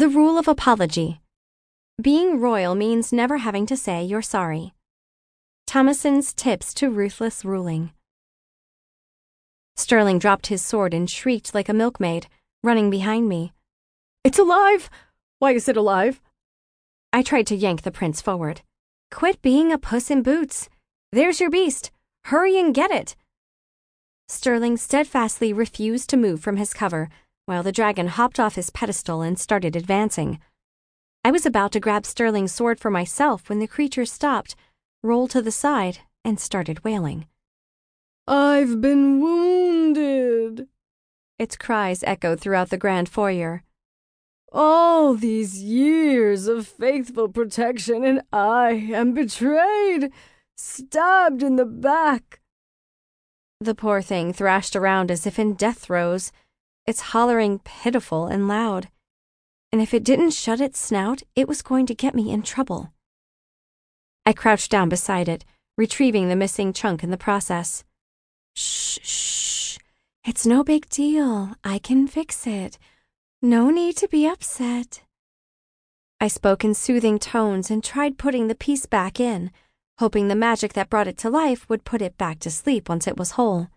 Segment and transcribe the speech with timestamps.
[0.00, 1.20] The rule of apology.
[2.00, 4.72] Being royal means never having to say you're sorry.
[5.66, 7.90] Thomason's tips to ruthless ruling.
[9.76, 12.28] Sterling dropped his sword and shrieked like a milkmaid,
[12.64, 13.52] running behind me.
[14.24, 14.88] It's alive!
[15.38, 16.22] Why is it alive?
[17.12, 18.62] I tried to yank the prince forward.
[19.10, 20.70] Quit being a puss in boots.
[21.12, 21.90] There's your beast.
[22.24, 23.16] Hurry and get it.
[24.28, 27.10] Sterling steadfastly refused to move from his cover
[27.50, 30.38] while the dragon hopped off his pedestal and started advancing.
[31.24, 34.54] I was about to grab Sterling's sword for myself when the creature stopped,
[35.02, 37.26] rolled to the side, and started wailing.
[38.28, 40.68] I've been wounded.
[41.40, 43.64] Its cries echoed throughout the grand foyer.
[44.52, 50.12] All these years of faithful protection, and I am betrayed,
[50.56, 52.38] stabbed in the back.
[53.60, 56.30] The poor thing thrashed around as if in death throes,
[56.86, 58.88] its hollering pitiful and loud.
[59.72, 62.92] And if it didn't shut its snout, it was going to get me in trouble.
[64.26, 65.44] I crouched down beside it,
[65.76, 67.84] retrieving the missing chunk in the process.
[68.54, 69.78] Shh, shh.
[70.24, 71.54] It's no big deal.
[71.64, 72.78] I can fix it.
[73.40, 75.02] No need to be upset.
[76.20, 79.50] I spoke in soothing tones and tried putting the piece back in,
[79.98, 83.06] hoping the magic that brought it to life would put it back to sleep once
[83.06, 83.68] it was whole.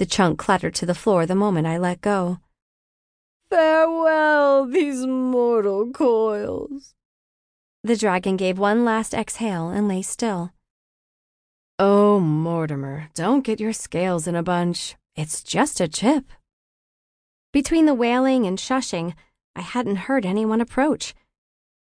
[0.00, 2.38] The chunk clattered to the floor the moment I let go.
[3.50, 6.94] Farewell, these mortal coils.
[7.84, 10.52] The dragon gave one last exhale and lay still.
[11.78, 14.96] Oh, Mortimer, don't get your scales in a bunch.
[15.16, 16.32] It's just a chip.
[17.52, 19.12] Between the wailing and shushing,
[19.54, 21.14] I hadn't heard anyone approach.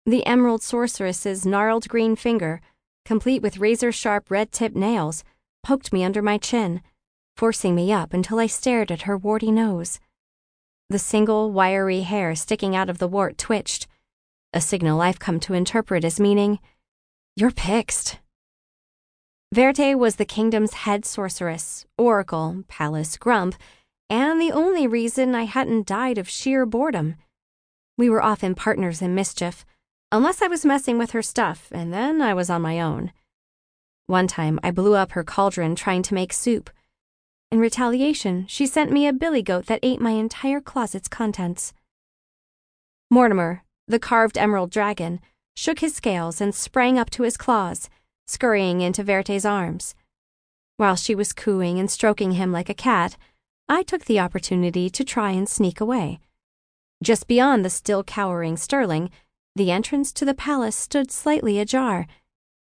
[0.07, 2.59] The emerald sorceress's gnarled green finger,
[3.05, 5.23] complete with razor sharp red tipped nails,
[5.61, 6.81] poked me under my chin,
[7.39, 10.01] forcing me up until I stared at her warty nose.
[10.89, 13.87] The single, wiry hair sticking out of the wart twitched,
[14.51, 16.59] a signal I've come to interpret as meaning,
[17.37, 18.19] You're pixed.
[19.53, 23.55] Verte was the kingdom's head sorceress, oracle, palace grump,
[24.09, 27.15] and the only reason I hadn't died of sheer boredom.
[27.97, 29.65] We were often partners in mischief,
[30.11, 33.13] unless I was messing with her stuff, and then I was on my own.
[34.07, 36.69] One time, I blew up her cauldron trying to make soup.
[37.51, 41.73] In retaliation, she sent me a billy goat that ate my entire closet's contents.
[43.09, 45.19] Mortimer, the carved emerald dragon,
[45.55, 47.89] shook his scales and sprang up to his claws,
[48.27, 49.95] scurrying into Verte's arms.
[50.77, 53.17] While she was cooing and stroking him like a cat,
[53.67, 56.19] I took the opportunity to try and sneak away.
[57.01, 59.09] Just beyond the still cowering Sterling,
[59.55, 62.05] the entrance to the palace stood slightly ajar,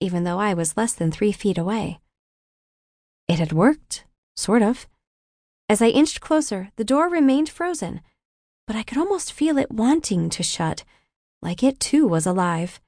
[0.01, 2.01] even though I was less than three feet away.
[3.29, 4.03] It had worked,
[4.35, 4.87] sort of.
[5.69, 8.01] As I inched closer, the door remained frozen,
[8.67, 10.83] but I could almost feel it wanting to shut,
[11.41, 12.79] like it too was alive.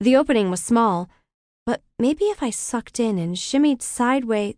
[0.00, 1.08] The opening was small,
[1.64, 4.56] but maybe if I sucked in and shimmied sideways,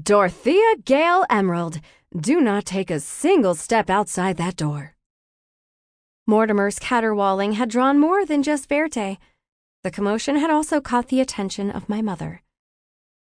[0.00, 1.80] Dorthea Gale Emerald,
[2.16, 4.94] do not take a single step outside that door.
[6.28, 9.18] Mortimer's caterwauling had drawn more than just Verte.
[9.82, 12.42] The commotion had also caught the attention of my mother.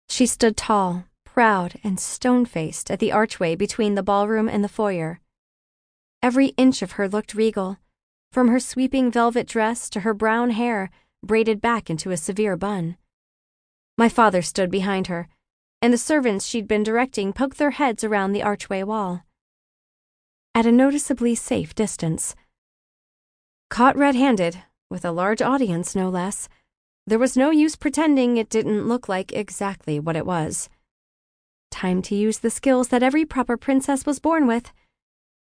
[0.08, 1.04] She stood tall,
[1.40, 5.20] proud, and stone faced at the archway between the ballroom and the foyer.
[6.22, 7.78] Every inch of her looked regal,
[8.30, 10.90] from her sweeping velvet dress to her brown hair
[11.24, 12.98] braided back into a severe bun.
[13.96, 15.28] My father stood behind her
[15.82, 19.22] and the servants she'd been directing poked their heads around the archway wall.
[20.54, 22.34] At a noticeably safe distance.
[23.70, 24.58] Caught red handed,
[24.90, 26.50] with a large audience no less,
[27.06, 30.68] there was no use pretending it didn't look like exactly what it was.
[31.80, 34.70] Time to use the skills that every proper princess was born with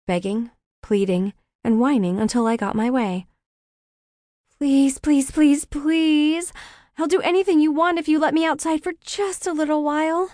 [0.08, 0.52] begging,
[0.82, 1.34] pleading,
[1.66, 3.28] and whining until I got my way.
[4.58, 6.54] Please, please, please, please.
[6.98, 10.32] I'll do anything you want if you let me outside for just a little while.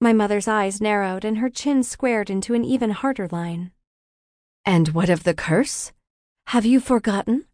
[0.00, 3.70] My mother's eyes narrowed and her chin squared into an even harder line.
[4.64, 5.92] And what of the curse?
[6.48, 7.44] Have you forgotten?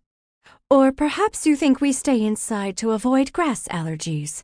[0.70, 4.42] Or perhaps you think we stay inside to avoid grass allergies.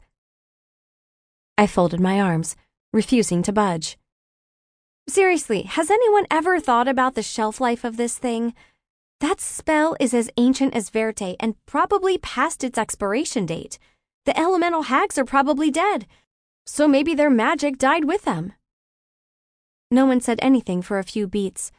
[1.61, 2.57] I folded my arms,
[2.91, 3.99] refusing to budge.
[5.07, 8.55] Seriously, has anyone ever thought about the shelf life of this thing?
[9.21, 13.79] That spell is as ancient as Verte and probably past its expiration date.
[14.25, 16.07] The elemental hags are probably dead,
[16.65, 18.55] so maybe their magic died with them.
[19.91, 21.73] No one said anything for a few beats,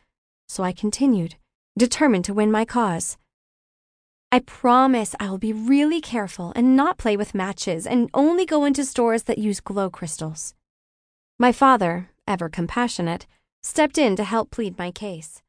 [0.48, 1.38] so I continued,
[1.76, 3.18] determined to win my cause.
[4.34, 8.86] I promise I'll be really careful and not play with matches and only go into
[8.86, 10.56] stores that use glow crystals.
[11.38, 13.28] My father, ever compassionate,
[13.62, 15.42] stepped in to help plead my case.